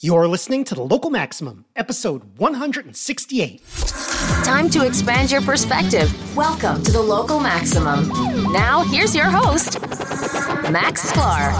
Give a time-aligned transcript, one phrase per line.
[0.00, 3.60] You're listening to the Local Maximum, episode 168.
[4.44, 6.08] Time to expand your perspective.
[6.36, 8.08] Welcome to the Local Maximum.
[8.52, 9.80] Now, here's your host,
[10.70, 11.50] Max Sklar.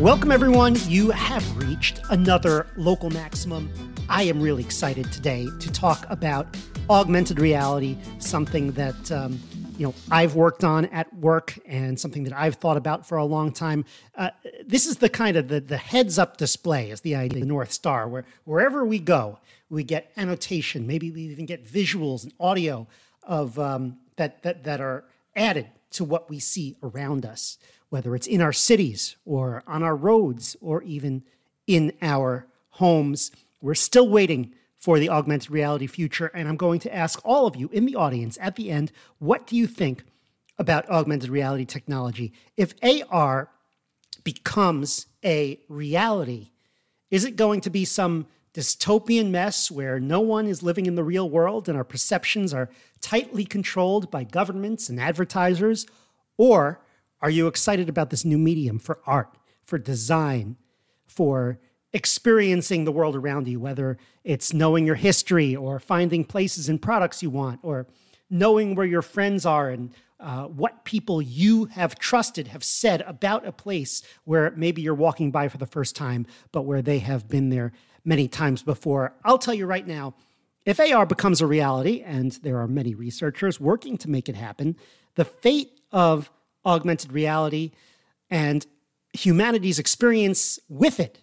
[0.00, 0.74] Welcome, everyone.
[0.88, 3.72] You have reached another Local Maximum.
[4.08, 6.56] I am really excited today to talk about
[6.88, 9.38] augmented reality, something that um,
[9.80, 13.24] you know I've worked on at work and something that I've thought about for a
[13.24, 13.86] long time.
[14.14, 14.28] Uh,
[14.66, 17.72] this is the kind of the, the heads up display is the idea, the North
[17.72, 19.38] Star, where wherever we go,
[19.70, 20.86] we get annotation.
[20.86, 22.86] Maybe we even get visuals and audio
[23.22, 25.04] of um, that that that are
[25.34, 27.56] added to what we see around us,
[27.88, 31.22] whether it's in our cities or on our roads or even
[31.66, 33.30] in our homes.
[33.62, 36.30] We're still waiting for the augmented reality future.
[36.34, 39.46] And I'm going to ask all of you in the audience at the end what
[39.46, 40.04] do you think
[40.58, 42.32] about augmented reality technology?
[42.56, 43.50] If AR
[44.24, 46.50] becomes a reality,
[47.10, 51.04] is it going to be some dystopian mess where no one is living in the
[51.04, 55.86] real world and our perceptions are tightly controlled by governments and advertisers?
[56.36, 56.80] Or
[57.20, 60.56] are you excited about this new medium for art, for design,
[61.06, 61.58] for
[61.92, 67.22] experiencing the world around you, whether it's knowing your history or finding places and products
[67.22, 67.86] you want, or
[68.28, 73.46] knowing where your friends are and uh, what people you have trusted have said about
[73.46, 77.28] a place where maybe you're walking by for the first time, but where they have
[77.28, 77.72] been there
[78.04, 79.14] many times before.
[79.24, 80.14] I'll tell you right now
[80.66, 84.76] if AR becomes a reality, and there are many researchers working to make it happen,
[85.14, 86.30] the fate of
[86.66, 87.72] augmented reality
[88.28, 88.66] and
[89.12, 91.18] humanity's experience with it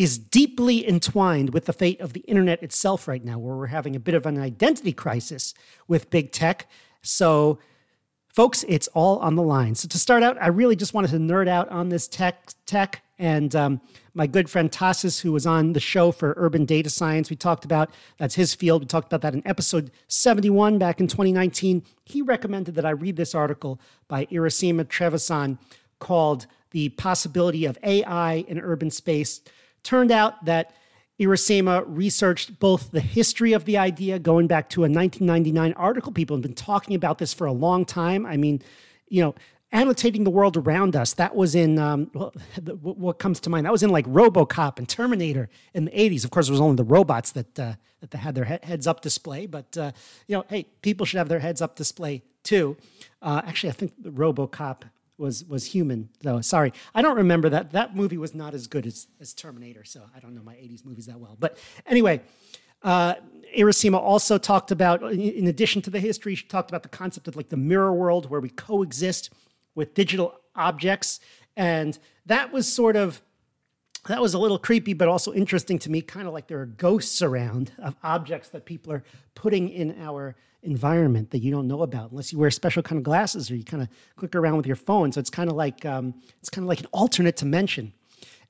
[0.00, 3.94] is deeply entwined with the fate of the internet itself right now, where we're having
[3.94, 5.52] a bit of an identity crisis
[5.88, 6.66] with big tech.
[7.02, 7.58] So,
[8.26, 9.74] folks, it's all on the line.
[9.74, 12.48] So, to start out, I really just wanted to nerd out on this tech.
[12.64, 13.78] Tech and um,
[14.14, 17.66] my good friend Tassis, who was on the show for Urban Data Science, we talked
[17.66, 18.80] about that's his field.
[18.80, 21.82] We talked about that in episode 71 back in 2019.
[22.06, 23.78] He recommended that I read this article
[24.08, 25.58] by Iracema Trevisan
[25.98, 29.42] called "The Possibility of AR in Urban Space."
[29.82, 30.74] Turned out that
[31.20, 36.12] Iracema researched both the history of the idea going back to a 1999 article.
[36.12, 38.24] People have been talking about this for a long time.
[38.24, 38.62] I mean,
[39.08, 39.34] you know,
[39.72, 41.12] annotating the world around us.
[41.14, 42.32] That was in um, well,
[42.80, 43.66] what comes to mind.
[43.66, 46.24] That was in like RoboCop and Terminator in the 80s.
[46.24, 49.46] Of course, it was only the robots that uh, that had their heads up display.
[49.46, 49.92] But uh,
[50.26, 52.76] you know, hey, people should have their heads up display too.
[53.20, 54.82] Uh, actually, I think RoboCop
[55.20, 56.40] was was human though.
[56.40, 57.70] Sorry, I don't remember that.
[57.72, 60.84] That movie was not as good as as Terminator, so I don't know my '80s
[60.84, 61.36] movies that well.
[61.38, 62.22] But anyway,
[62.82, 63.14] uh,
[63.56, 67.36] Iracema also talked about, in addition to the history, she talked about the concept of
[67.36, 69.30] like the mirror world where we coexist
[69.74, 71.20] with digital objects,
[71.56, 73.22] and that was sort of
[74.08, 76.00] that was a little creepy, but also interesting to me.
[76.00, 79.04] Kind of like there are ghosts around of objects that people are
[79.34, 83.02] putting in our environment that you don't know about unless you wear special kind of
[83.02, 85.10] glasses or you kind of click around with your phone.
[85.12, 87.92] So it's kind of like um, it's kind of like an alternate dimension.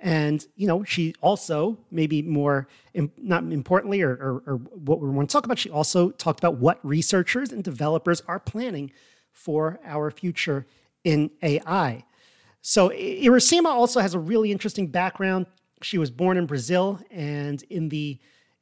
[0.00, 5.28] And you know, she also maybe more not importantly, or, or, or what we want
[5.28, 5.58] to talk about.
[5.58, 8.92] She also talked about what researchers and developers are planning
[9.30, 10.66] for our future
[11.04, 12.04] in AI.
[12.62, 15.46] So Iracema also has a really interesting background.
[15.82, 18.18] She was born in Brazil, and in the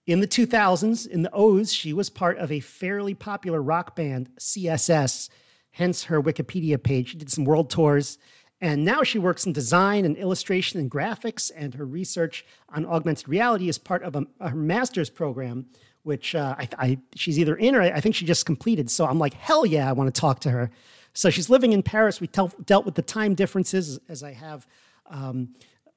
[0.08, 4.30] in the 2000s, in the O's, she was part of a fairly popular rock band,
[4.40, 5.28] CSS,
[5.72, 7.10] hence her Wikipedia page.
[7.10, 8.16] She did some world tours,
[8.58, 13.28] and now she works in design and illustration and graphics, and her research on augmented
[13.28, 15.66] reality is part of a, her master's program,
[16.04, 18.90] which uh, I, I, she's either in or I think she just completed.
[18.90, 20.70] So I'm like, hell yeah, I want to talk to her.
[21.12, 22.18] So she's living in Paris.
[22.18, 24.66] We tel- dealt with the time differences, as I have
[25.10, 25.50] um,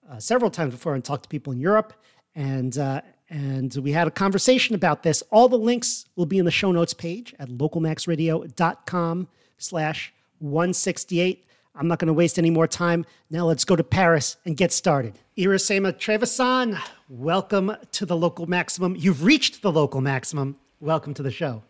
[0.09, 1.93] uh, several times before, and talked to people in Europe.
[2.35, 3.01] And uh,
[3.31, 5.24] and we had a conversation about this.
[5.31, 9.28] All the links will be in the show notes page at localmaxradio.com
[9.58, 11.46] slash 168.
[11.74, 13.06] I'm not going to waste any more time.
[13.30, 15.18] Now let's go to Paris and get started.
[15.38, 16.78] Iracema Trevisan,
[17.08, 18.97] welcome to the Local Maximum.
[18.97, 20.58] You've reached the Local Maximum.
[20.82, 21.64] Welcome to the show.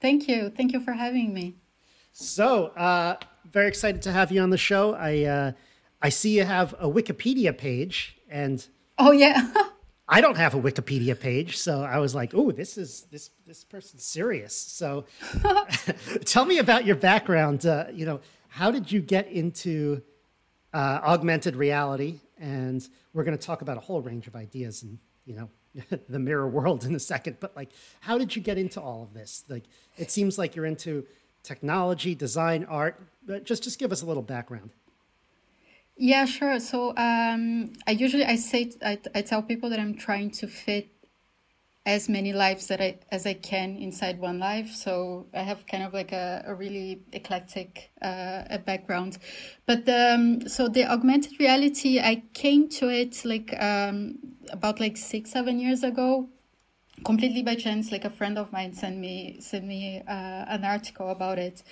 [0.00, 0.50] Thank you.
[0.50, 1.56] Thank you for having me.
[2.12, 3.16] So, uh,
[3.50, 4.94] very excited to have you on the show.
[4.94, 5.52] I uh,
[6.00, 8.64] I see you have a Wikipedia page, and
[8.98, 9.52] oh yeah,
[10.08, 13.64] I don't have a Wikipedia page, so I was like, "Oh, this is this this
[13.64, 15.04] person's serious." So,
[16.24, 17.66] tell me about your background.
[17.66, 20.02] Uh, you know, how did you get into
[20.72, 22.20] uh, augmented reality?
[22.38, 25.50] And we're going to talk about a whole range of ideas and you know
[26.08, 27.38] the mirror world in a second.
[27.40, 27.70] But like,
[28.00, 29.44] how did you get into all of this?
[29.48, 29.64] Like,
[29.96, 31.04] it seems like you're into
[31.42, 33.00] technology, design, art.
[33.26, 34.70] But just just give us a little background.
[35.96, 36.60] Yeah, sure.
[36.60, 40.88] So um, I usually I say I, I tell people that I'm trying to fit
[41.86, 44.74] as many lives that I as I can inside one life.
[44.74, 49.18] So I have kind of like a, a really eclectic uh, a background.
[49.66, 54.18] But um, so the augmented reality, I came to it like um,
[54.50, 56.28] about like six seven years ago,
[57.04, 57.92] completely by chance.
[57.92, 60.12] Like a friend of mine sent me sent me uh,
[60.48, 61.62] an article about it.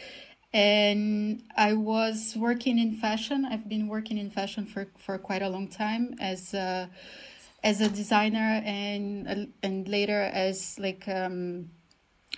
[0.54, 3.44] And I was working in fashion.
[3.44, 6.88] I've been working in fashion for, for quite a long time as a,
[7.64, 11.70] as a designer and and later as like um,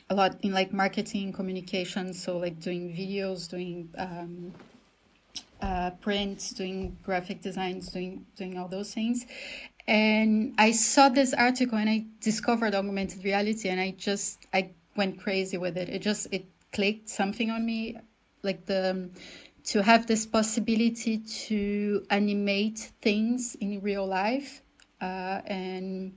[0.08, 2.14] a lot in like marketing communication.
[2.14, 4.54] So like doing videos doing um,
[5.60, 9.26] uh, print doing graphic designs doing doing all those things.
[9.88, 15.20] And i saw this article and i discovered augmented reality and i just i went
[15.20, 15.88] crazy with it.
[15.88, 17.96] It just it clicked something on me
[18.42, 19.10] like the
[19.64, 24.62] to have this possibility to animate things in real life
[25.00, 26.12] uh, and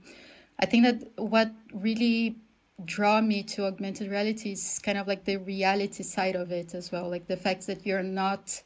[0.58, 2.36] I think that what really
[2.84, 6.90] draw me to augmented reality is kind of like the reality side of it as
[6.92, 8.62] well, like the fact that you're not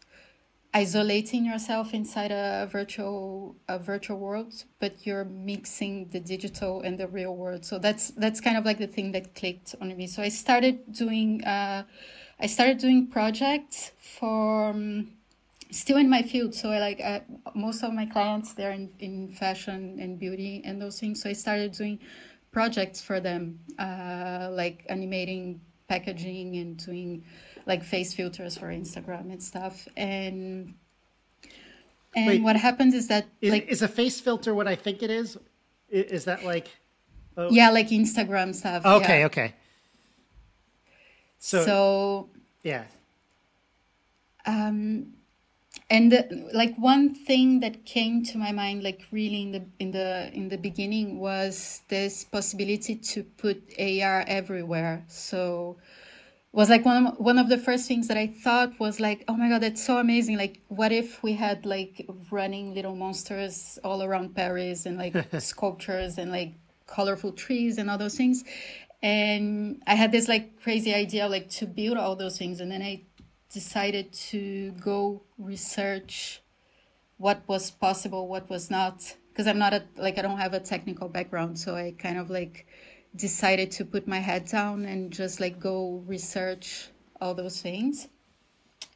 [0.74, 7.06] isolating yourself inside a virtual a virtual world but you're mixing the digital and the
[7.06, 7.64] real world.
[7.64, 10.08] So that's that's kind of like the thing that clicked on me.
[10.08, 11.84] So i started doing uh,
[12.40, 15.12] i started doing projects for um,
[15.70, 16.54] still in my field.
[16.56, 17.20] So i like uh,
[17.54, 21.22] most of my clients they're in, in fashion and beauty and those things.
[21.22, 22.00] So i started doing
[22.50, 27.24] projects for them uh, like animating packaging and doing
[27.66, 29.86] like face filters for instagram and stuff.
[29.96, 30.74] And
[32.16, 35.02] and Wait, what happens is that is, like is a face filter what i think
[35.02, 35.36] it is?
[35.88, 36.68] Is that like
[37.36, 37.50] oh.
[37.50, 39.26] yeah like instagram stuff okay yeah.
[39.26, 39.54] okay
[41.38, 42.28] so so
[42.62, 42.84] yeah.
[44.46, 45.12] um
[45.90, 49.90] and the, like one thing that came to my mind like really in the in
[49.90, 55.04] the in the beginning was this possibility to put ar everywhere.
[55.08, 55.76] So
[56.54, 59.36] was like one of, one of the first things that i thought was like oh
[59.36, 60.36] my god that's so amazing.
[60.36, 66.18] Like what if we had like running little monsters all around paris and like sculptures
[66.18, 66.54] and like
[66.86, 68.44] colorful trees and all those things?
[69.02, 72.60] And i had this like crazy idea like to build all those things.
[72.60, 73.02] And then i
[73.52, 76.42] decided to go research
[77.18, 79.16] what was possible, what was not.
[79.28, 82.30] Because I'm not a like I don't have a technical background, so I kind of
[82.30, 82.66] like
[83.16, 86.88] decided to put my head down and just like go research
[87.20, 88.08] all those things.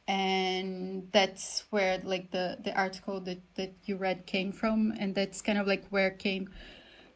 [0.07, 5.41] And that's where like the the article that that you read came from, and that's
[5.41, 6.49] kind of like where came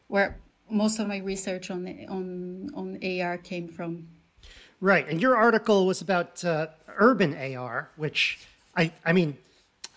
[0.06, 0.38] where
[0.70, 4.08] most of my research on on on AR came from.
[4.80, 6.68] Right, and your article was about uh,
[6.98, 8.46] urban AR, which
[8.76, 9.36] I, I mean,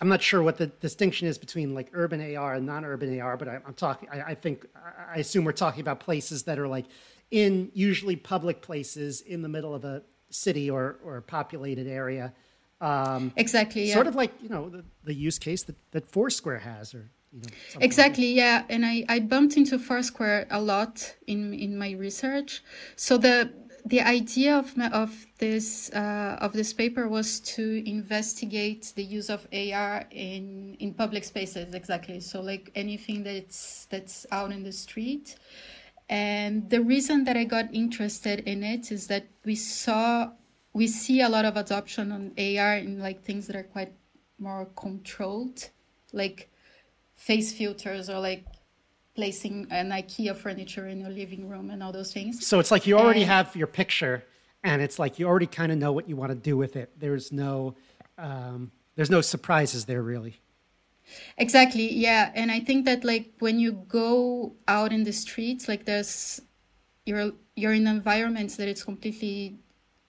[0.00, 3.48] I'm not sure what the distinction is between like urban AR and non-urban AR, but
[3.48, 4.08] I, am talking.
[4.10, 4.66] I, I, think
[5.12, 6.86] I assume we're talking about places that are like
[7.30, 12.32] in usually public places in the middle of a city or or populated area.
[12.80, 13.88] Um, exactly.
[13.88, 13.94] Yeah.
[13.94, 17.40] Sort of like you know the, the use case that that Foursquare has, or you
[17.40, 17.48] know,
[17.80, 22.62] exactly like yeah and I, I bumped into foursquare a lot in in my research
[22.96, 23.52] so the
[23.84, 29.46] the idea of, of this uh, of this paper was to investigate the use of
[29.52, 32.20] AR in in public spaces exactly.
[32.20, 35.36] So like anything that's that's out in the street.
[36.10, 40.30] And the reason that I got interested in it is that we saw
[40.72, 43.92] we see a lot of adoption on AR in like things that are quite
[44.38, 45.70] more controlled
[46.12, 46.50] like
[47.16, 48.44] face filters or like
[49.18, 52.46] placing an IKEA furniture in your living room and all those things.
[52.46, 54.22] So it's like you already and, have your picture,
[54.62, 56.92] and it's like you already kind of know what you want to do with it.
[56.96, 57.74] There's no,
[58.16, 60.34] um, there's no surprises there really.
[61.36, 61.92] Exactly.
[61.92, 66.40] Yeah, and I think that like when you go out in the streets, like there's,
[67.04, 69.58] you're you're in environments that it's completely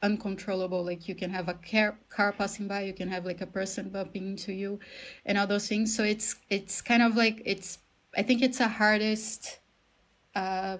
[0.03, 3.45] uncontrollable like you can have a car, car passing by you can have like a
[3.45, 4.79] person bumping into you
[5.25, 7.79] and all those things so it's it's kind of like it's
[8.15, 9.59] I think it's the hardest
[10.35, 10.77] uh,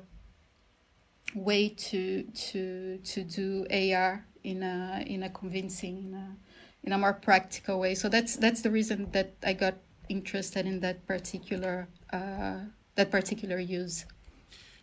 [1.36, 6.36] way to to to do AR in a in a convincing in a
[6.83, 7.95] in a more practical way.
[7.95, 9.75] So that's that's the reason that I got
[10.07, 12.59] interested in that particular uh,
[12.95, 14.05] that particular use.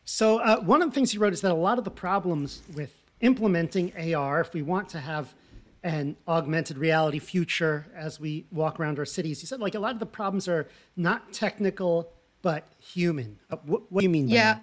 [0.05, 2.63] So uh, one of the things you wrote is that a lot of the problems
[2.75, 5.35] with implementing AR, if we want to have
[5.83, 9.93] an augmented reality future as we walk around our cities, you said like a lot
[9.93, 12.13] of the problems are not technical
[12.47, 13.41] but human.
[13.51, 14.55] Uh, what, what, do you mean yeah.
[14.55, 14.63] That?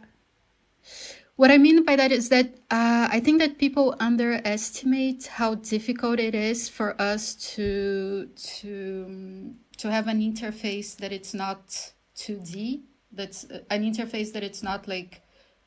[1.36, 6.18] What I mean by that is that uh, I think that people underestimate how difficult
[6.18, 8.30] it is for us to
[8.62, 12.84] to to have an interface that it's not 2D.
[13.12, 15.22] That's uh, an interface that it's not like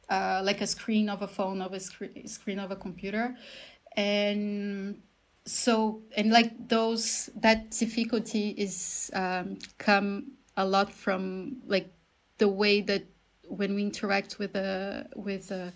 [0.09, 3.37] uh, like a screen of a phone of a screen screen of a computer,
[3.95, 5.03] and
[5.45, 11.93] so and like those that difficulty is um, come a lot from like
[12.39, 13.05] the way that
[13.49, 15.73] when we interact with a with a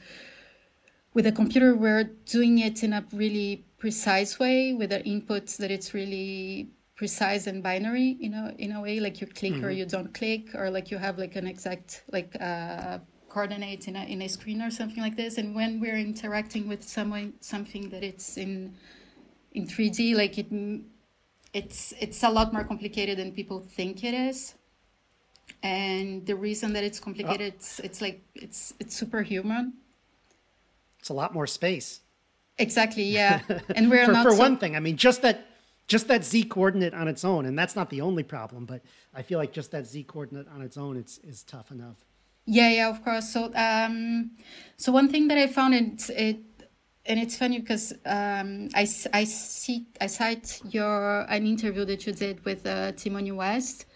[1.15, 5.71] with a computer we're doing it in a really precise way with the inputs that
[5.71, 9.01] it's really precise and binary you know in a way.
[9.01, 9.65] Like you click mm-hmm.
[9.65, 12.99] or you don't click or like you have like an exact like uh,
[13.31, 15.39] coordinate in a, in a screen or something like this.
[15.39, 18.75] And when we're interacting with someone something that it's in
[19.53, 20.49] in 3d like it
[21.61, 24.55] it's it's a lot more complicated than people think it is
[25.63, 27.57] and the reason that it's complicated oh.
[27.57, 29.75] it's, it's like it's it's superhuman.
[30.99, 32.01] It's a lot more space.
[32.59, 33.41] Exactly yeah.
[33.75, 34.39] And we're for, not for so...
[34.39, 35.47] one thing i mean just that
[35.89, 38.83] just that z coordinate on its own and that's not the only problem but
[39.15, 41.97] i feel like just that z coordinate on its own it's is tough enough.
[42.47, 43.33] Yeah yeah of course.
[43.33, 44.33] So um
[44.77, 46.41] so one thing that i found it it
[47.07, 52.13] and it's funny because um, I, I see I cite your an interview that you
[52.13, 53.87] did with uh, Timoni West,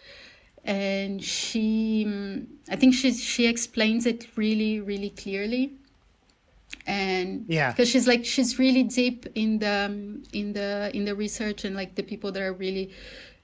[0.65, 5.73] and she mm, i think she she explains it really really clearly.
[6.87, 7.71] And yeah.
[7.71, 11.75] because she's like she's really deep in the um, in the in the research and
[11.75, 12.91] like the people that are really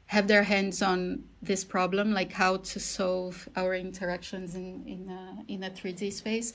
[0.07, 5.53] have their hands on this problem like how to solve our interactions in in a,
[5.53, 6.53] in a 3d space.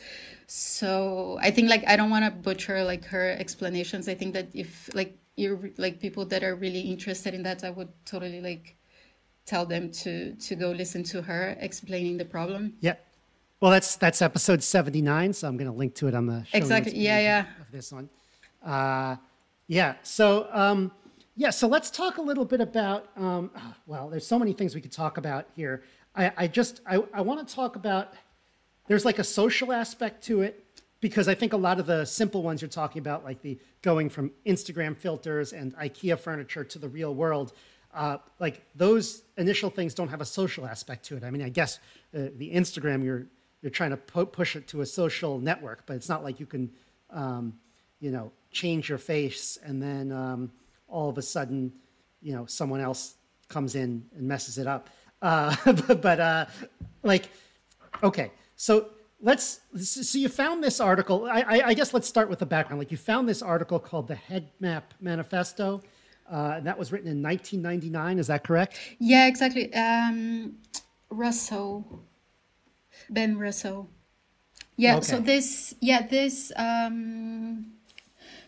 [0.48, 4.08] So i think like i don't want to butcher like her explanations.
[4.08, 7.70] I think that if like you're like people that are really interested in that i
[7.70, 8.76] would totally like
[9.46, 12.74] tell them to to go listen to her explaining the problem.
[12.80, 12.96] Yeah.
[13.62, 16.46] Well, that's that's episode seventy nine, so I'm going to link to it on the
[16.54, 16.98] exactly.
[16.98, 17.46] yeah, yeah.
[17.62, 18.10] Of this one,
[18.64, 19.16] uh,
[19.68, 19.96] yeah.
[20.04, 20.92] So um,
[21.36, 23.10] yeah, so let's talk a little bit about.
[23.16, 23.52] Um,
[23.88, 25.84] well, there's so many things we could talk about here.
[26.16, 28.14] I, I just I, I want to talk about.
[28.88, 30.64] There's like a social aspect to it
[31.02, 34.10] because I think a lot of the simple ones you're talking about, like the going
[34.10, 37.54] from Instagram filters and IKEA furniture to the real world,
[37.96, 41.24] uh, like those initial things don't have a social aspect to it.
[41.24, 41.80] I mean, I guess
[42.16, 43.26] uh, the Instagram you're
[43.62, 46.46] you're trying to pu- push it to a social network, but it's not like you
[46.46, 46.70] can,
[47.10, 47.54] um,
[48.00, 50.52] you know, change your face and then um,
[50.88, 51.74] all of a sudden,
[52.22, 53.16] you know, someone else
[53.48, 54.90] comes in and messes it up.
[55.22, 55.56] Uh,
[55.88, 56.46] but, but uh,
[57.02, 57.30] like,
[58.04, 59.62] okay, so let's.
[59.82, 61.26] So you found this article.
[61.26, 62.80] I, I, I guess let's start with the background.
[62.80, 65.82] Like you found this article called the Head Map Manifesto
[66.30, 68.20] uh, that was written in 1999.
[68.20, 68.80] Is that correct?
[69.00, 69.74] Yeah, exactly.
[69.74, 70.56] Um,
[71.10, 72.02] Russo,
[73.10, 73.88] Ben Russo.
[74.78, 74.98] Yeah.
[74.98, 75.04] Okay.
[75.04, 76.52] So this, yeah, this.
[76.56, 77.68] Um,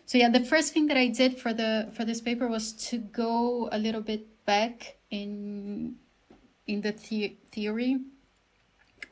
[0.06, 2.98] so yeah, the first thing that I did for the for this paper was to
[2.98, 5.96] go a little bit back in
[6.66, 7.98] in the, the theory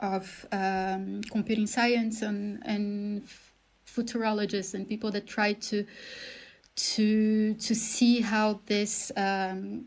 [0.00, 3.28] of um, computing science and and
[3.87, 5.87] futurologists and people that try to
[6.76, 9.87] to to see how this um,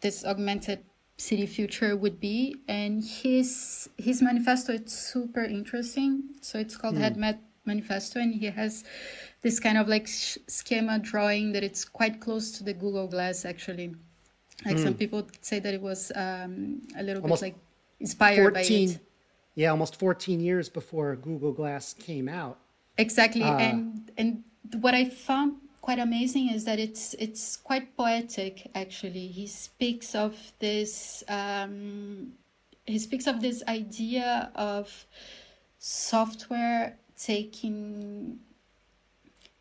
[0.00, 0.84] this augmented
[1.18, 2.56] city future would be.
[2.68, 6.22] And his his manifesto it's super interesting.
[6.40, 7.02] So it's called mm.
[7.02, 8.84] headmap manifesto and he has
[9.42, 13.44] this kind of like sh- schema drawing that it's quite close to the google glass
[13.44, 13.94] actually.
[14.64, 14.84] Like mm.
[14.84, 17.56] some people say that it was um, a little almost bit like
[18.00, 19.00] inspired 14, by it.
[19.54, 22.58] yeah almost 14 years before google glass came out.
[22.96, 24.42] Exactly uh, and and
[24.80, 25.56] what i found
[25.88, 29.28] quite amazing is that it's it's quite poetic actually.
[29.28, 32.34] He speaks of this um,
[32.84, 35.06] he speaks of this idea of
[35.78, 38.40] software taking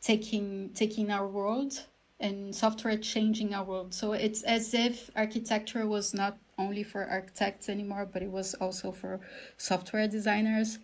[0.02, 1.86] taking taking our world
[2.20, 3.94] and software changing our world.
[3.94, 8.92] So it's as if architecture was not only for architects anymore but it was also
[8.92, 9.22] for
[9.56, 10.80] software designers.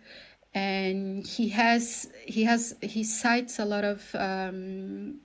[0.54, 5.20] And he has he has he cites a lot of um,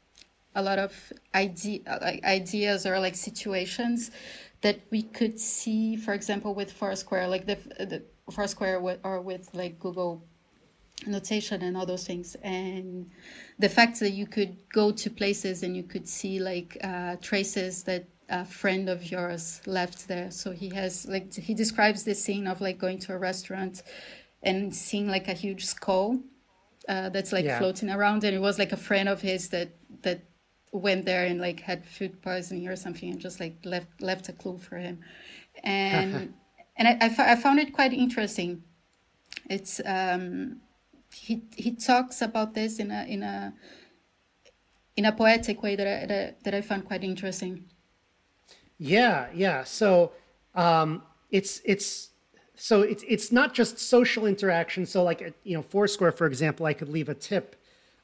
[0.56, 0.94] a lot of
[1.36, 4.12] idea, like ideas or like situations
[4.62, 9.50] that we could see, for example, with Foursquare, like the, the Foursquare with, or with
[9.54, 10.24] like Google
[11.08, 12.36] notation and all those things.
[12.44, 13.10] And
[13.58, 17.84] the fact that you could go to places and you could see like uh, traces
[17.84, 20.30] that a friend of yours left there.
[20.32, 23.84] So he has like he describes this scene of like going to a restaurant
[24.44, 26.20] and seeing like a huge skull
[26.88, 27.58] uh, that's like yeah.
[27.60, 28.24] floating around.
[28.24, 29.70] And it was like a friend of his that
[30.04, 30.29] that
[30.72, 34.34] went there and like had food poisoning or something and just like left left a
[34.34, 35.00] clue for him
[35.64, 36.34] and
[36.78, 38.64] and I, I, I, found it quite interesting
[39.50, 40.62] it's um
[41.12, 43.54] he he talks about this in a in a
[44.96, 47.66] in a poetic way that I, that, that I found quite interesting
[48.78, 50.12] yeah yeah so
[50.56, 52.10] um, it's it's
[52.56, 54.86] so it's it's not just social interaction.
[54.86, 57.56] So like you know, Foursquare, for example, I could leave a tip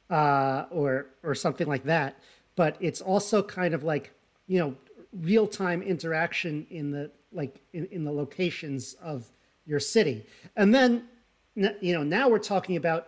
[0.09, 2.17] uh, or or something like that.
[2.55, 4.11] But it's also kind of like
[4.47, 4.75] you know
[5.21, 9.29] real time interaction in the like in, in the locations of
[9.65, 11.07] your city, and then
[11.55, 13.07] you know now we're talking about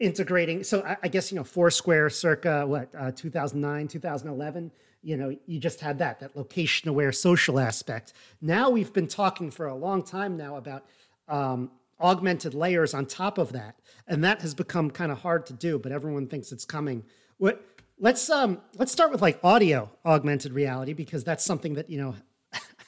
[0.00, 0.64] integrating.
[0.64, 4.72] So I, I guess you know Foursquare, circa what uh, 2009, 2011
[5.02, 9.50] you know you just had that that location aware social aspect now we've been talking
[9.50, 10.84] for a long time now about
[11.28, 11.70] um,
[12.00, 13.76] augmented layers on top of that
[14.08, 17.04] and that has become kind of hard to do but everyone thinks it's coming
[17.38, 21.98] what let's um let's start with like audio augmented reality because that's something that you
[21.98, 22.14] know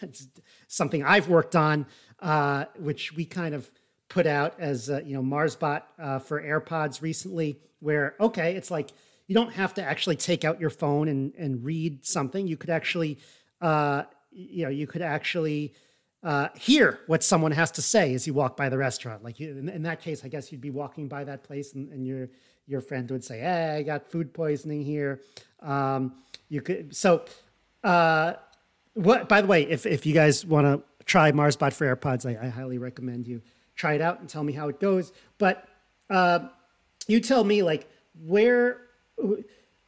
[0.69, 1.87] something i've worked on
[2.21, 3.71] uh, which we kind of
[4.09, 8.91] put out as uh, you know marsbot uh, for airpods recently where okay it's like
[9.27, 12.47] you don't have to actually take out your phone and, and read something.
[12.47, 13.19] You could actually,
[13.61, 15.75] uh, you know, you could actually
[16.23, 19.25] uh, hear what someone has to say as you walk by the restaurant.
[19.25, 21.91] Like you, in, in, that case, I guess you'd be walking by that place and,
[21.91, 22.29] and your
[22.67, 25.21] your friend would say, "Hey, I got food poisoning here."
[25.61, 26.15] Um,
[26.49, 27.25] you could so.
[27.83, 28.35] Uh,
[28.95, 29.29] what?
[29.29, 32.49] By the way, if if you guys want to try MarsBot for AirPods, I, I,
[32.49, 33.43] highly recommend you
[33.77, 35.13] try it out and tell me how it goes.
[35.37, 35.69] But
[36.09, 36.49] uh,
[37.07, 37.89] you tell me like
[38.25, 38.83] where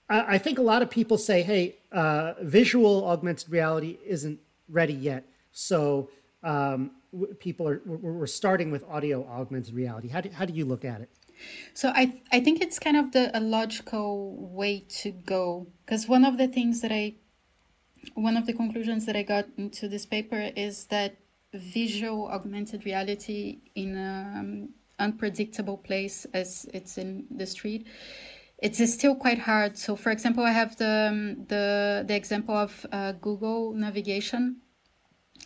[0.09, 5.25] I think a lot of people say, "Hey, uh, visual augmented reality isn't ready yet."
[5.53, 6.11] So
[6.43, 6.93] um,
[7.39, 10.09] people are we're starting with audio augmented reality.
[10.09, 11.11] How do how do you look at it?
[11.75, 16.25] So I I think it's kind of the a logical way to go because one
[16.25, 17.15] of the things that I
[18.15, 21.17] one of the conclusions that I got into this paper is that
[21.53, 27.87] visual augmented reality in an unpredictable place as it's in the street
[28.59, 29.77] it's still quite hard.
[29.77, 34.63] So, for example, I have the um, the the example of uh, Google navigation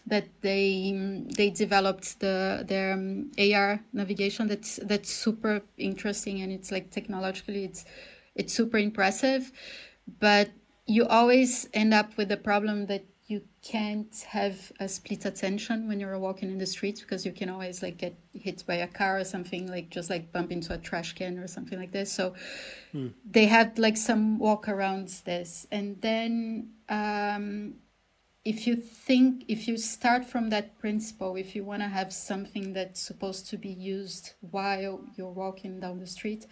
[0.07, 4.49] that they um, they developed the their um, AR navigation.
[4.49, 7.85] That's that's super interesting and it's like technologically it's
[8.35, 9.53] it's super impressive,
[10.19, 10.51] but
[10.87, 16.01] you always end up with the problem that you can't have a split attention when
[16.01, 19.19] you're walking in the streets because you can always like get hit by a car
[19.19, 22.35] or something like just like bump into a trash can or something like this so
[22.91, 23.07] hmm.
[23.31, 27.75] they had like some walk arounds this and then um,
[28.45, 32.73] if you think if you start from that principle if you want to have something
[32.73, 36.47] that's supposed to be used while you're walking down the street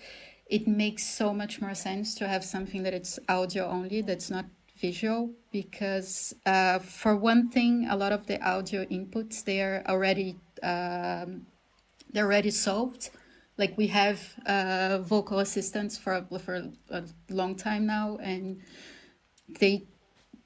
[0.47, 4.45] it makes so much more sense to have something that it's audio only that's not
[4.79, 10.37] visual because uh, for one thing a lot of the audio inputs they are already
[10.63, 11.47] um,
[12.13, 13.11] they're already solved.
[13.57, 18.61] Like we have uh, vocal assistants for for a long time now and
[19.59, 19.87] they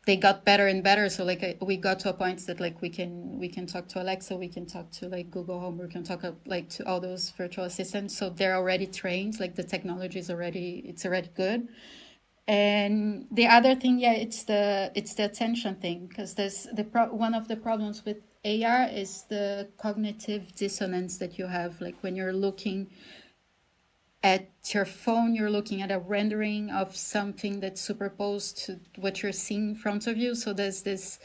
[0.06, 1.08] they got better and better.
[1.08, 3.88] So like uh, we got to a point that like we can we can talk
[3.88, 6.86] to alexa we can talk to like google home we can talk uh, like to
[6.86, 8.16] all those virtual assistants.
[8.16, 11.68] So they're already trained like the technology is already it's already good.
[12.48, 17.12] And the other thing yeah it's the it's the attention thing because there's the pro-
[17.14, 22.16] one of the problems with ar is the cognitive dissonance that you have like when
[22.16, 22.90] you're looking
[24.22, 29.32] at your phone you're looking at a rendering of something that's superposed to what you're
[29.32, 30.34] seeing in front of you.
[30.34, 31.18] So there's this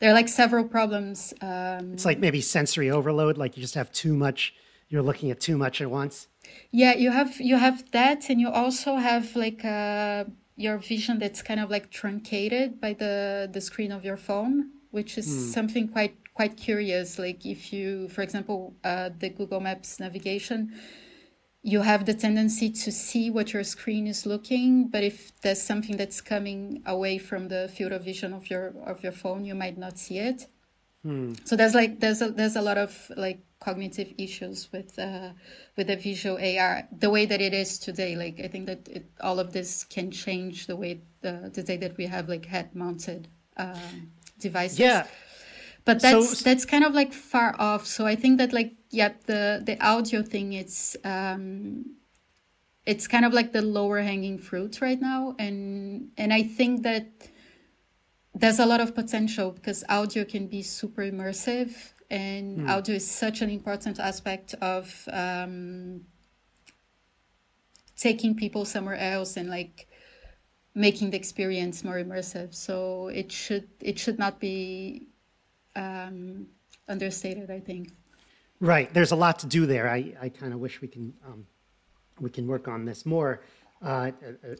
[0.00, 3.90] there are like several problems um, it's like maybe sensory overload like you just have
[3.92, 4.54] too much
[4.88, 6.28] you're looking at too much at once.
[6.70, 10.26] Yeah you have you have that and you also have like a
[10.56, 15.16] your vision that's kind of like truncated by the the screen of your phone which
[15.18, 15.52] is mm.
[15.52, 17.18] something quite quite curious.
[17.18, 20.74] Like if you for example uh, the google maps navigation
[21.66, 25.96] you have the tendency to see what your screen is looking but if there's something
[25.96, 29.78] that's coming away from the field of vision of your of your phone you might
[29.78, 30.46] not see it
[31.04, 31.34] Hmm.
[31.44, 35.30] So there's like there's a there's a lot of like cognitive issues with uh,
[35.76, 38.16] with the visual AR the way that it is today.
[38.16, 41.76] Like I think that it, all of this can change the way the, the day
[41.76, 43.78] that we have like head mounted uh,
[44.38, 44.78] devices.
[44.78, 45.06] Yeah.
[45.84, 47.86] But that's so, that's kind of like far off.
[47.86, 51.96] So I think that like yeah the the audio thing it's um,
[52.86, 57.06] it's kind of like the lower hanging fruit right now, and and I think that
[58.34, 62.68] there's a lot of potential because audio can be super immersive and mm.
[62.68, 66.02] audio is such an important aspect of um,
[67.96, 69.86] taking people somewhere else and like
[70.74, 75.06] making the experience more immersive so it should it should not be
[75.76, 76.46] um,
[76.88, 77.90] understated i think
[78.60, 81.46] right there's a lot to do there i, I kind of wish we can um,
[82.20, 83.40] we can work on this more
[83.84, 84.10] uh,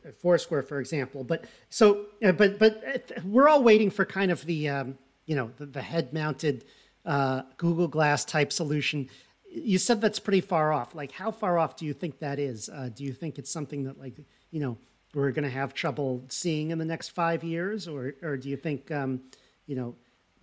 [0.04, 1.24] at Foursquare, for example.
[1.24, 5.34] But so, uh, but but uh, we're all waiting for kind of the um, you
[5.34, 6.64] know the, the head-mounted
[7.06, 9.08] uh, Google Glass type solution.
[9.50, 10.94] You said that's pretty far off.
[10.94, 12.68] Like, how far off do you think that is?
[12.68, 14.16] Uh, do you think it's something that, like,
[14.50, 14.76] you know,
[15.14, 18.56] we're going to have trouble seeing in the next five years, or or do you
[18.56, 19.20] think, um,
[19.66, 19.94] you know,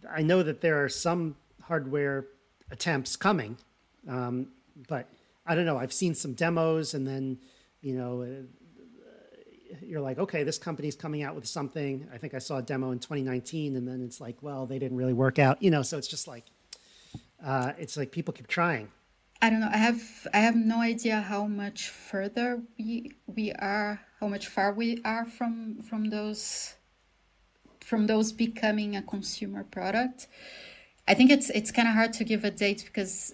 [0.10, 2.28] I know that there are some hardware
[2.72, 3.58] attempts coming,
[4.08, 4.48] um,
[4.88, 5.08] but
[5.46, 5.78] I don't know.
[5.78, 7.40] I've seen some demos, and then,
[7.82, 12.08] you know, uh, you're like, okay, this company's coming out with something.
[12.14, 14.98] I think I saw a demo in 2019, and then it's like, well, they didn't
[14.98, 15.82] really work out, you know.
[15.82, 16.46] So it's just like,
[17.44, 18.90] uh, it's like people keep trying.
[19.42, 19.70] I don't know.
[19.72, 24.74] I have I have no idea how much further we we are, how much far
[24.74, 26.76] we are from from those
[27.92, 30.28] from those becoming a consumer product.
[31.10, 33.34] I think it's it's kind of hard to give a date because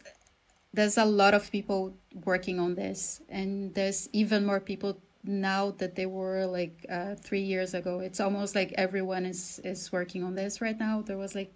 [0.74, 1.93] there's a lot of people
[2.26, 7.46] working on this, and there's even more people now that they were like uh, three
[7.54, 8.00] years ago.
[8.00, 11.04] It's almost like everyone is is working on this right now.
[11.04, 11.54] There was like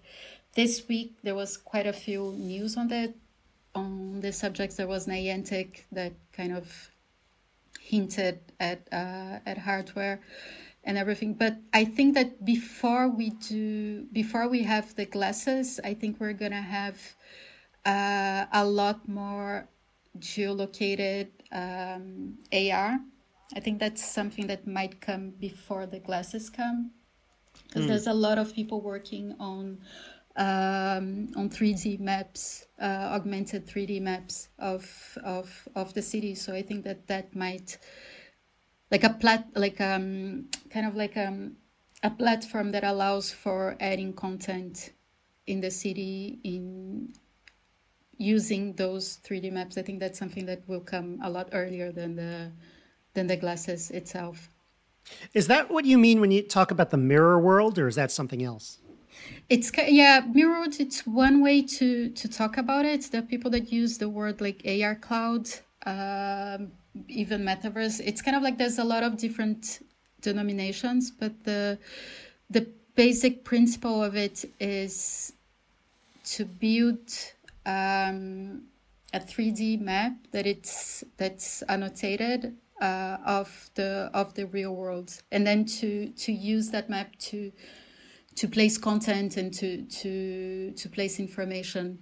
[0.53, 3.15] this week there was quite a few news on that
[3.73, 4.75] on the subjects.
[4.75, 6.65] There was Niantic that kind of
[7.81, 10.19] hinted at uh, at hardware
[10.83, 11.33] and everything.
[11.33, 16.33] But I think that before we do, before we have the glasses, I think we're
[16.33, 16.97] gonna have
[17.85, 19.67] uh, a lot more
[20.19, 22.99] geolocated um, AR.
[23.55, 26.91] I think that's something that might come before the glasses come,
[27.67, 27.87] because mm.
[27.87, 29.79] there's a lot of people working on
[30.37, 36.33] um, on 3D maps, uh, augmented 3D maps of of of the city.
[36.35, 37.77] So I think that that might
[38.91, 41.55] like a plat like um kind of like um
[42.03, 44.91] a platform that allows for adding content
[45.47, 47.13] in the city in
[48.17, 49.77] using those 3D maps.
[49.77, 52.51] I think that's something that will come a lot earlier than the
[53.13, 54.49] than the glasses itself.
[55.33, 58.11] Is that what you mean when you talk about the mirror world, or is that
[58.11, 58.77] something else?
[59.49, 60.75] It's yeah, mirror world.
[60.79, 63.13] It's one way to to talk about it.
[63.13, 65.49] Are people that use the word like AR cloud,
[65.85, 66.71] um,
[67.07, 68.01] even metaverse.
[68.03, 69.79] It's kind of like there's a lot of different
[70.21, 71.77] denominations, but the
[72.49, 75.33] the basic principle of it is
[76.23, 77.09] to build
[77.65, 78.63] um,
[79.13, 85.45] a 3D map that it's that's annotated uh, of the of the real world, and
[85.45, 87.51] then to to use that map to
[88.35, 91.99] to place content and to to to place information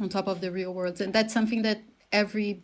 [0.00, 1.82] on top of the real world, and that's something that
[2.12, 2.62] every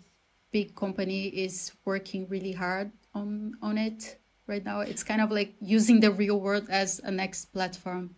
[0.52, 4.80] big company is working really hard on on it right now.
[4.80, 8.14] It's kind of like using the real world as a next platform.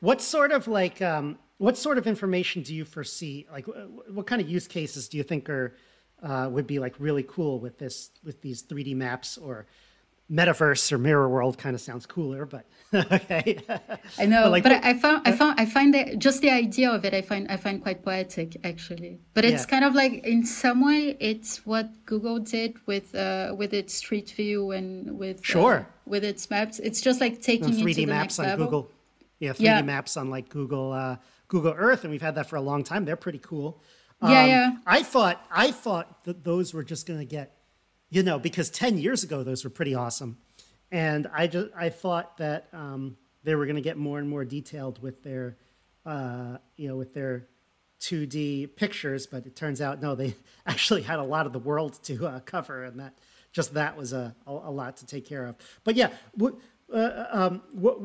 [0.00, 3.46] What sort of like um, what sort of information do you foresee?
[3.50, 3.66] Like,
[4.08, 5.74] what kind of use cases do you think are
[6.22, 9.66] uh, would be like really cool with this with these 3D maps or
[10.30, 12.64] metaverse or mirror world kind of sounds cooler but
[13.12, 13.58] okay.
[14.18, 16.90] I know but, like, but I, found i found i find that just the idea
[16.90, 19.20] of it i find i find quite poetic actually.
[19.34, 19.66] But it's yeah.
[19.66, 24.30] kind of like in some way it's what google did with uh with its street
[24.30, 25.74] view and with uh, sure.
[25.74, 26.78] uh, with its maps.
[26.78, 28.66] It's just like taking 3d maps on level.
[28.66, 28.90] google.
[29.40, 29.82] Yeah 3d yeah.
[29.82, 31.16] maps on like google uh
[31.48, 33.04] google earth and we've had that for a long time.
[33.04, 33.82] They're pretty cool.
[34.22, 34.70] Yeah um, yeah.
[34.86, 37.53] I thought i thought that those were just going to get
[38.14, 40.38] you know, because 10 years ago, those were pretty awesome.
[40.92, 44.44] And I just, I thought that um, they were going to get more and more
[44.44, 45.56] detailed with their,
[46.06, 47.48] uh, you know, with their
[48.02, 51.98] 2D pictures, but it turns out, no, they actually had a lot of the world
[52.04, 52.84] to uh, cover.
[52.84, 53.18] And that,
[53.50, 55.56] just that was a, a, a, lot to take care of.
[55.82, 56.54] But yeah, what,
[56.94, 57.98] uh, um, what,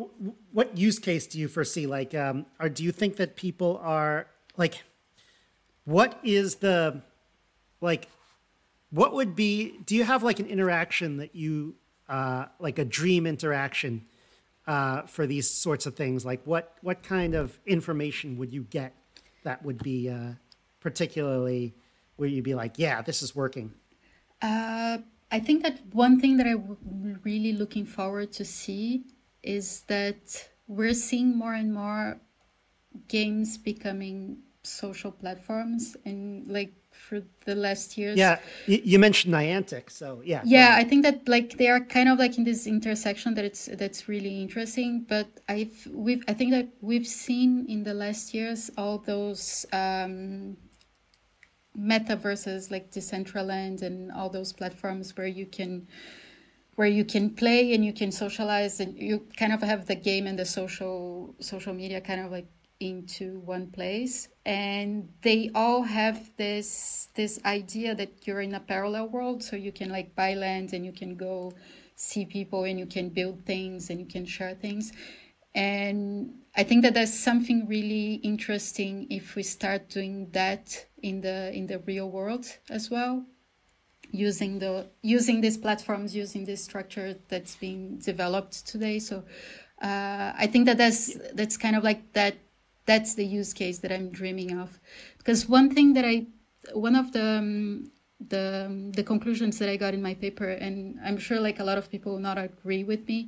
[0.52, 1.86] what use case do you foresee?
[1.86, 4.26] Like, um, or do you think that people are
[4.58, 4.82] like,
[5.86, 7.04] what is the,
[7.80, 8.08] like,
[8.92, 11.76] what would be do you have like an interaction that you
[12.08, 14.06] uh, like a dream interaction
[14.68, 16.26] uh, for these sorts of things?
[16.26, 18.94] Like what what kind of information would you get
[19.44, 20.34] that would be uh,
[20.80, 21.74] particularly
[22.16, 23.72] where you'd be like yeah this is working
[24.42, 24.98] uh,
[25.32, 26.78] i think that one thing that i'm
[27.24, 29.04] really looking forward to see
[29.44, 32.20] is that we're seeing more and more
[33.08, 34.38] games becoming
[34.70, 38.18] social platforms and like for the last years.
[38.18, 40.42] Yeah, you mentioned Niantic, so yeah.
[40.46, 43.66] Yeah, I think that like they are kind of like in this intersection that it's
[43.74, 45.06] that's really interesting.
[45.08, 50.58] But I've we've I think that we've seen in the last years all those um,
[51.78, 55.88] metaverses like Decentraland and all those platforms where you can
[56.76, 60.28] where you can play and you can socialize and you kind of have the game
[60.28, 62.48] and the social social media kind of like
[62.80, 69.08] into one place and they all have this this idea that you're in a parallel
[69.10, 71.52] world so you can like buy land and you can go
[71.96, 74.94] see people and you can build things and you can share things
[75.56, 81.54] and I think that there's something really interesting if we start doing that in the
[81.54, 83.26] in the real world as well,
[84.12, 89.00] using the using these platforms, using this structure that's being developed today.
[89.00, 89.24] So
[89.82, 92.36] uh, I think that that's that's kind of like that.
[92.92, 94.70] That's the use case that I'm dreaming of,
[95.20, 96.16] because one thing that I,
[96.88, 97.92] one of the um,
[98.34, 98.46] the
[98.98, 100.76] the conclusions that I got in my paper, and
[101.08, 103.20] I'm sure like a lot of people will not agree with me,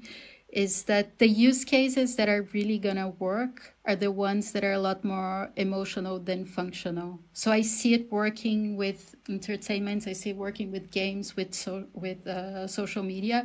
[0.65, 3.56] is that the use cases that are really gonna work
[3.88, 7.12] are the ones that are a lot more emotional than functional.
[7.41, 10.08] So I see it working with entertainment.
[10.12, 13.39] I see it working with games, with so with uh, social media.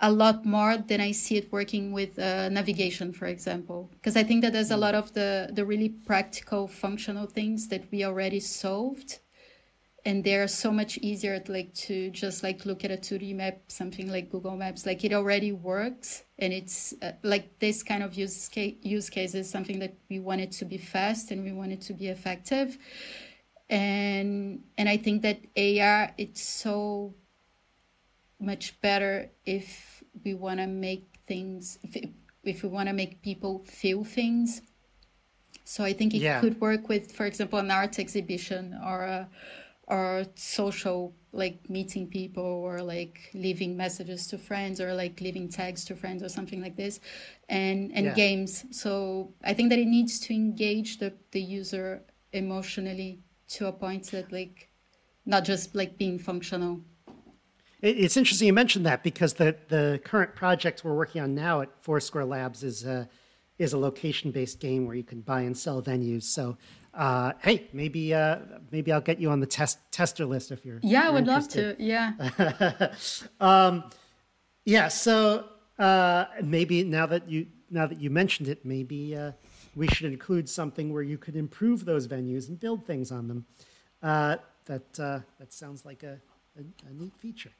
[0.00, 4.22] A lot more than I see it working with uh, navigation, for example, because I
[4.24, 8.40] think that there's a lot of the the really practical, functional things that we already
[8.40, 9.20] solved
[10.06, 14.08] and they're so much easier like to just like look at a 2d map something
[14.08, 14.86] like google maps.
[14.86, 19.34] Like it already works and it's uh, like this kind of use case, use case
[19.34, 22.06] is something that we want it to be fast and we want it to be
[22.06, 22.78] effective.
[23.68, 27.12] And and i think that ar it's so
[28.40, 32.10] much better if we want to make things if,
[32.44, 34.62] if we want to make people feel things
[35.64, 36.40] so i think it yeah.
[36.40, 39.28] could work with for example an art exhibition or a
[39.88, 45.84] or social like meeting people or like leaving messages to friends or like leaving tags
[45.84, 46.98] to friends or something like this
[47.48, 48.14] and and yeah.
[48.14, 53.72] games so i think that it needs to engage the, the user emotionally to a
[53.72, 54.68] point that like
[55.24, 56.80] not just like being functional
[57.82, 61.70] it's interesting you mentioned that because the the current project we're working on now at
[61.82, 63.08] foursquare labs is a
[63.58, 66.56] is a location based game where you can buy and sell venues so
[66.96, 68.38] uh, hey, maybe uh,
[68.70, 70.80] maybe I'll get you on the test tester list if you're.
[70.82, 71.76] Yeah, I would love to.
[71.78, 72.12] Yeah.
[73.40, 73.84] um,
[74.64, 74.88] yeah.
[74.88, 75.44] So
[75.78, 79.32] uh, maybe now that you now that you mentioned it, maybe uh,
[79.74, 83.44] we should include something where you could improve those venues and build things on them.
[84.02, 86.18] Uh, that uh, that sounds like a,
[86.58, 87.52] a, a neat feature.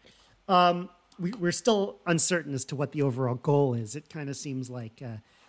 [0.48, 3.96] Um, we, are still uncertain as to what the overall goal is.
[3.96, 5.02] It kind of seems like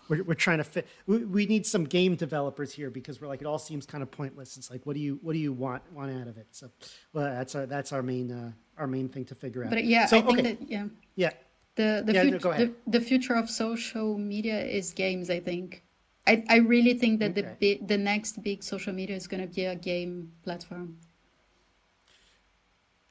[0.10, 3.42] we're, we're trying to fit we, we, need some game developers here because we're like
[3.42, 5.82] it all seems kind of pointless it's like what do you what do you want
[5.94, 6.70] want out of it so
[7.14, 10.06] well that's our that's our main uh, our main thing to figure out but yeah
[10.06, 10.54] so, i think okay.
[10.54, 11.32] that yeah yeah
[11.76, 15.84] the the, yeah, fut- no, the, the future of social media is games i think
[16.26, 17.56] i i really think that okay.
[17.60, 20.98] the the next big social media is going to be a game platform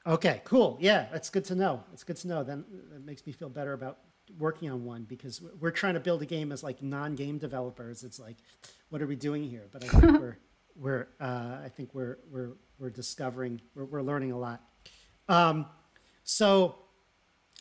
[0.07, 0.79] Okay, cool.
[0.81, 1.83] Yeah, that's good to know.
[1.92, 2.45] It's good to know.
[2.45, 2.64] Then
[2.95, 3.99] it makes me feel better about
[4.38, 8.05] working on one because we're trying to build a game as like non-game developers.
[8.05, 8.37] It's like,
[8.88, 9.66] what are we doing here?
[9.73, 10.38] But I think we're
[10.77, 14.62] we're uh, I think we're we're we're discovering we're, we're learning a lot.
[15.29, 15.66] Um,
[16.23, 16.77] so,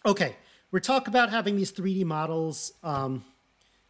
[0.05, 0.35] okay,
[0.71, 3.25] we're talking about having these 3D models um,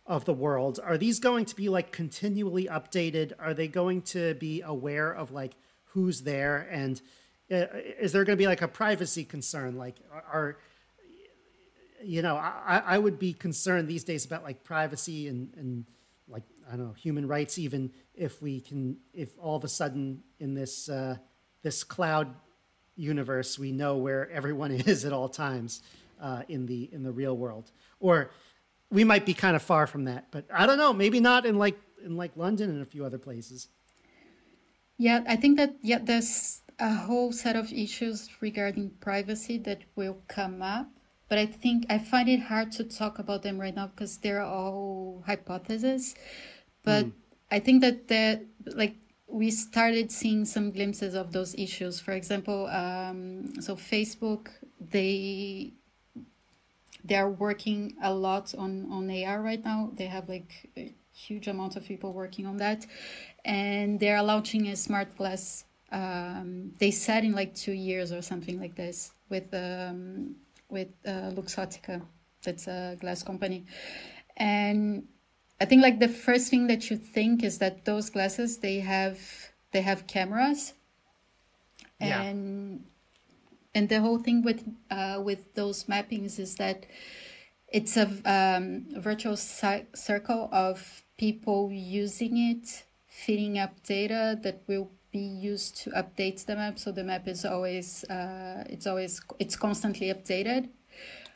[0.06, 0.80] of the world.
[0.82, 3.34] Are these going to be like continually updated?
[3.38, 5.56] Are they going to be aware of like
[5.88, 7.02] who's there and
[7.50, 9.78] is there going to be like a privacy concern?
[9.78, 9.96] Like,
[10.32, 10.58] are
[12.06, 15.86] you know, I, I would be concerned these days about like privacy and, and
[16.28, 20.22] like, I don't know, human rights, even if we can, if all of a sudden
[20.40, 21.18] in this, uh,
[21.64, 22.34] this cloud
[22.96, 25.82] universe, we know where everyone is at all times
[26.22, 28.30] uh, in the, in the real world, or
[28.92, 31.58] we might be kind of far from that, but I don't know, maybe not in
[31.58, 33.68] like, in like London and a few other places.
[34.98, 40.18] Yeah, I think that, yeah, there's a whole set of issues regarding privacy that will
[40.28, 40.88] come up
[41.28, 44.44] but I think I find it hard to talk about them right now because they're
[44.44, 46.16] all hypotheses.
[46.84, 47.12] But mm.
[47.52, 48.96] I think that that like
[49.28, 52.00] we started seeing some glimpses of those issues.
[52.00, 55.74] For example, um, so Facebook they
[57.04, 59.92] they are working a lot on on AR right now.
[59.96, 62.86] They have like a huge amount of people working on that,
[63.44, 65.66] and they are launching a smart glass.
[65.96, 70.36] Um, they said in like two years or something like this with um,
[70.68, 72.02] with uh, Luxottica,
[72.44, 73.64] that's a glass company,
[74.36, 75.08] and
[75.62, 79.18] I think like the first thing that you think is that those glasses they have
[79.72, 80.74] they have cameras,
[82.02, 82.24] yeah.
[82.24, 82.84] and
[83.74, 86.86] and the whole thing with uh, with those mappings is that
[87.70, 94.92] it's a, um, a virtual circle of people using it, feeding up data that will
[95.16, 96.78] be used to update the map.
[96.84, 100.64] So the map is always uh, it's always it's constantly updated.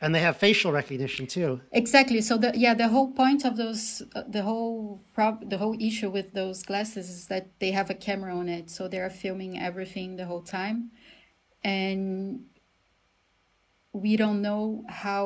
[0.02, 1.60] And they have facial recognition too.
[1.72, 2.20] Exactly.
[2.28, 6.10] So the yeah the whole point of those uh, the whole prob the whole issue
[6.18, 9.52] with those glasses is that they have a camera on it, so they are filming
[9.68, 10.78] everything the whole time,
[11.64, 12.44] and
[14.04, 15.22] we don't know how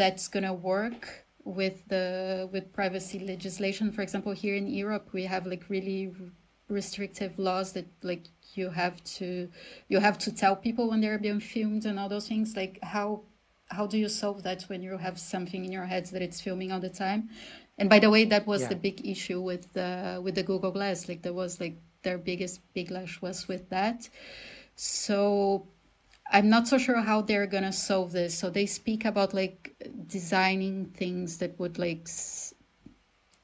[0.00, 1.02] that's gonna work
[1.44, 3.92] with the with privacy legislation.
[3.96, 6.02] For example, here in Europe, we have like really
[6.68, 9.48] restrictive laws that like you have to
[9.88, 12.56] you have to tell people when they're being filmed and all those things.
[12.56, 13.22] Like how
[13.70, 16.72] how do you solve that when you have something in your head that it's filming
[16.72, 17.28] all the time?
[17.78, 18.68] And by the way, that was yeah.
[18.68, 21.08] the big issue with the with the Google Glass.
[21.08, 24.08] Like there was like their biggest big lash was with that.
[24.74, 25.66] So
[26.30, 28.38] I'm not so sure how they're gonna solve this.
[28.38, 29.74] So they speak about like
[30.06, 32.54] designing things that would like s-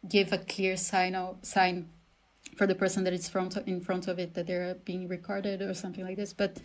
[0.09, 1.89] give a clear sign of, sign
[2.57, 5.75] for the person that is front in front of it that they're being recorded or
[5.75, 6.33] something like this.
[6.33, 6.59] But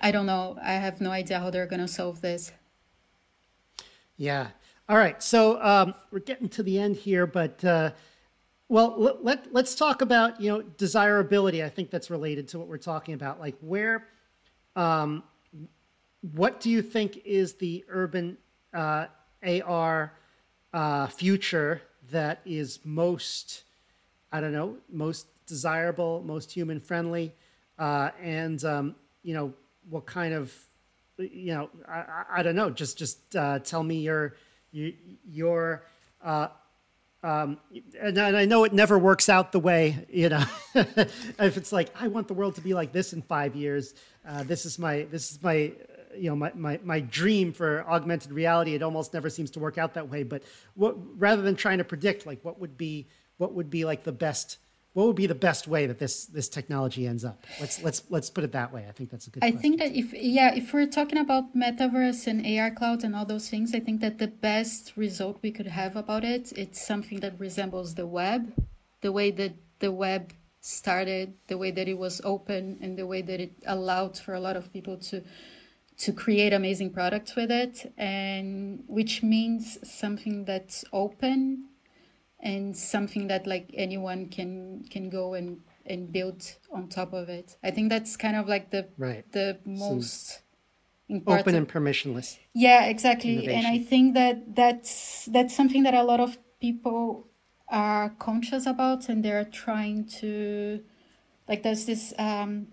[0.00, 0.58] I don't know.
[0.62, 2.52] I have no idea how they're gonna solve this.
[4.16, 4.48] Yeah.
[4.88, 5.22] All right.
[5.22, 7.64] So um, we're getting to the end here, but.
[7.64, 7.92] Uh,
[8.68, 11.62] well, let, let, let's talk about you know desirability.
[11.62, 13.38] I think that's related to what we're talking about.
[13.38, 14.08] Like where,
[14.76, 15.24] um,
[16.22, 18.38] what do you think is the urban
[18.72, 19.08] uh,
[19.42, 20.14] AR
[20.72, 23.64] uh, future that is most,
[24.32, 27.32] I don't know, most desirable, most human friendly,
[27.78, 29.52] uh, and um, you know
[29.88, 30.52] what kind of,
[31.18, 32.70] you know, I, I don't know.
[32.70, 34.34] Just just uh, tell me your
[34.72, 35.84] your
[36.22, 36.48] uh,
[37.24, 37.58] um,
[38.00, 41.88] and, and, I know it never works out the way, you know, if it's like,
[41.94, 43.94] I want the world to be like this in five years,
[44.26, 45.72] uh, this is my, this is my,
[46.16, 48.74] you know, my, my, my dream for augmented reality.
[48.74, 50.24] It almost never seems to work out that way.
[50.24, 50.42] But
[50.74, 53.06] what, rather than trying to predict, like what would be,
[53.42, 54.48] what would be like the best
[54.94, 58.30] what would be the best way that this this technology ends up let's let's let's
[58.36, 59.62] put it that way i think that's a good i question.
[59.62, 63.48] think that if yeah if we're talking about metaverse and ar cloud and all those
[63.52, 67.32] things i think that the best result we could have about it it's something that
[67.46, 68.40] resembles the web
[69.00, 70.22] the way that the web
[70.60, 74.40] started the way that it was open and the way that it allowed for a
[74.46, 75.16] lot of people to
[76.04, 81.68] to create amazing products with it and which means something that's open
[82.42, 87.56] and something that like anyone can can go and and build on top of it.
[87.62, 89.30] I think that's kind of like the right.
[89.32, 90.42] the most
[91.26, 92.38] open and permissionless.
[92.54, 93.44] Yeah, exactly.
[93.44, 93.58] Innovation.
[93.58, 97.28] And I think that that's that's something that a lot of people
[97.68, 100.82] are conscious about, and they're trying to
[101.48, 101.62] like.
[101.62, 102.68] There's this um,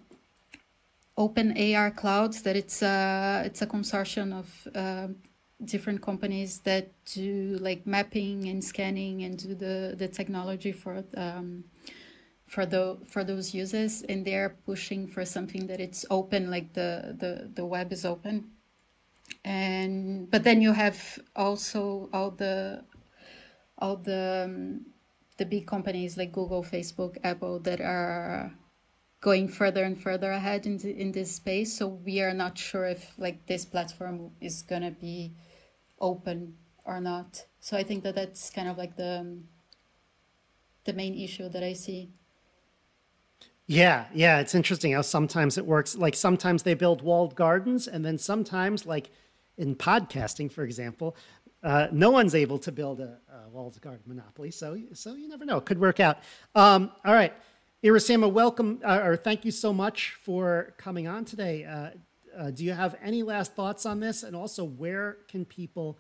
[1.18, 5.08] open AR clouds that it's a it's a consortium of uh,
[5.66, 11.64] different companies that do like mapping and scanning and do the the technology for um,
[12.48, 17.16] for the for those users and they're pushing for something that it's open like the
[17.20, 18.50] the the web is open
[19.44, 22.84] and but then you have also all the
[23.78, 24.86] all the um,
[25.38, 28.54] the big companies like Google, Facebook, Apple that are
[29.22, 31.78] going further and further ahead in the, in this space.
[31.78, 35.34] So we are not sure if like this platform is gonna be
[36.02, 37.46] open or not.
[37.60, 39.38] So I think that that's kind of like the
[40.86, 42.10] the main issue that I see.
[43.68, 45.96] Yeah, yeah, it's interesting how sometimes it works.
[45.96, 49.12] Like sometimes they build walled gardens, and then sometimes, like
[49.60, 51.16] in podcasting, for example,
[51.62, 54.50] uh, no one's able to build a, a, walled garden monopoly.
[54.50, 56.18] So, so you never know; it could work out.
[56.56, 57.32] Um, all right,
[57.84, 61.66] Iracema, welcome uh, or thank you so much for coming on today.
[61.66, 61.92] Uh,
[62.38, 64.24] uh, do you have any last thoughts on this?
[64.24, 65.98] And also, where can people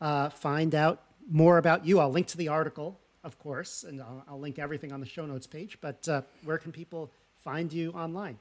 [0.00, 2.00] uh, find out more about you?
[2.00, 5.26] I'll link to the article, of course, and I'll, I'll link everything on the show
[5.26, 5.78] notes page.
[5.80, 7.10] But uh, where can people
[7.42, 8.38] find you online?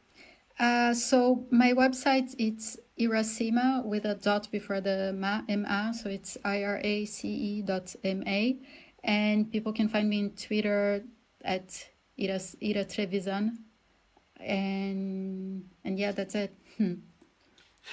[0.59, 6.37] Uh, so my website it's Iracema with a dot before the ma, ma so it's
[6.43, 8.59] I R A C E dot M A,
[9.03, 11.05] and people can find me on Twitter
[11.45, 11.87] at
[12.19, 13.59] Ira, Ira Trevisan,
[14.37, 16.53] and and yeah, that's it.
[16.77, 16.95] Hmm.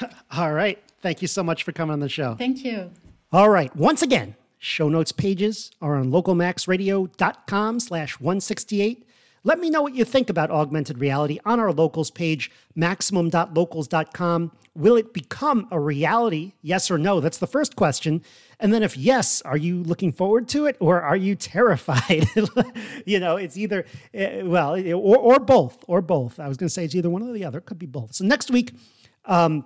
[0.37, 0.83] All right.
[1.01, 2.35] Thank you so much for coming on the show.
[2.35, 2.91] Thank you.
[3.33, 3.75] All right.
[3.77, 9.07] Once again, show notes pages are on localmaxradio.com slash 168.
[9.45, 14.51] Let me know what you think about augmented reality on our locals page, maximum.locals.com.
[14.75, 16.55] Will it become a reality?
[16.63, 17.21] Yes or no?
[17.21, 18.23] That's the first question.
[18.59, 22.29] And then, if yes, are you looking forward to it or are you terrified?
[23.07, 26.41] you know, it's either, eh, well, or, or both, or both.
[26.41, 27.59] I was going to say it's either one or the other.
[27.59, 28.15] It could be both.
[28.15, 28.73] So, next week,
[29.27, 29.65] um,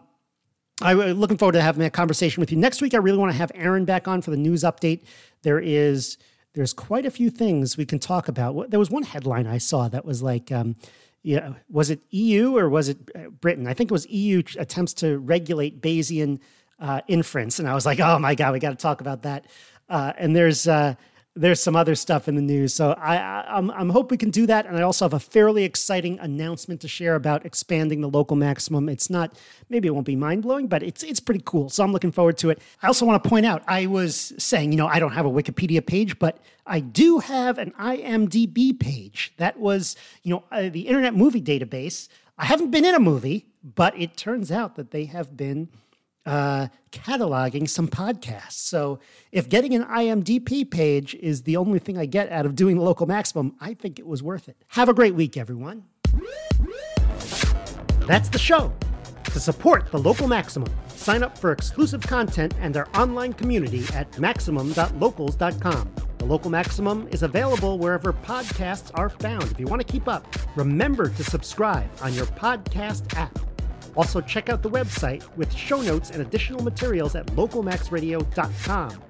[0.83, 2.95] I'm looking forward to having that conversation with you next week.
[2.95, 5.03] I really want to have Aaron back on for the news update.
[5.43, 6.17] There is
[6.55, 8.71] there's quite a few things we can talk about.
[8.71, 10.75] There was one headline I saw that was like, um,
[11.23, 13.67] yeah, was it EU or was it uh, Britain?
[13.67, 16.41] I think it was EU attempts to regulate Bayesian
[16.81, 19.47] uh, inference, and I was like, oh my god, we got to talk about that.
[19.89, 20.95] Uh, and there's uh,
[21.41, 22.75] there's some other stuff in the news.
[22.75, 24.67] So I, I am I'm, I'm hope we can do that.
[24.67, 28.89] And I also have a fairly exciting announcement to share about expanding the local maximum.
[28.91, 29.39] It's not
[29.71, 31.71] maybe it won't be mind blowing, but it's it's pretty cool.
[31.71, 32.61] So I'm looking forward to it.
[32.83, 35.31] I also want to point out I was saying you know I don't have a
[35.31, 39.33] Wikipedia page, but I do have an IMDb page.
[39.39, 42.09] That was you know uh, the Internet Movie Database.
[42.37, 45.69] I haven't been in a movie, but it turns out that they have been
[46.31, 48.53] uh, cataloging some podcasts.
[48.53, 49.01] So
[49.33, 52.85] if getting an IMDb page is the only thing I get out of doing the
[52.85, 54.57] local maximum, I think it was worth it.
[54.69, 55.85] Have a great week, everyone.
[58.07, 58.73] That's the show.
[59.25, 64.17] To support the local maximum, sign up for exclusive content and our online community at
[64.19, 65.95] maximum.locals.com.
[66.19, 69.45] The local maximum is available wherever podcasts are found.
[69.45, 73.50] If you want to keep up, remember to subscribe on your podcast app.
[73.97, 79.03] Also, check out the website with show notes and additional materials at localmaxradio.com.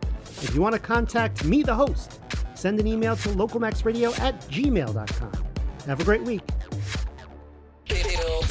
[0.42, 2.20] If you want to contact me, the host,
[2.54, 5.44] send an email to localmaxradio at gmail.com.
[5.86, 6.42] Have a great week.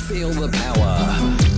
[0.08, 1.49] Feel the power.